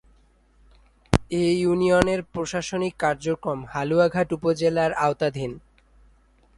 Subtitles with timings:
[1.31, 5.51] এ ইউনিয়নের প্রশাসনিক কার্যক্রম হালুয়াঘাট উপজেলার আওতাধীন।